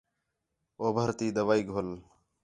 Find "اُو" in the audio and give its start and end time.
0.79-0.85